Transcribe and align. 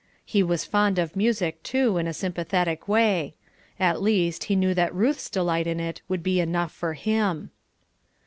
He 0.25 0.41
was 0.41 0.65
fond 0.65 0.97
of 0.97 1.15
music, 1.15 1.61
too, 1.61 1.99
in 1.99 2.07
a 2.07 2.11
sympathetic 2.15 2.87
way; 2.87 3.35
at 3.79 4.01
least, 4.01 4.45
he 4.45 4.55
knew 4.55 4.73
that 4.73 4.95
Ruth's 4.95 5.29
delight 5.29 5.67
in 5.67 5.79
it 5.79 6.01
would 6.09 6.23
be 6.23 6.39
enough 6.39 6.71
for 6.71 6.95
him. 6.95 7.51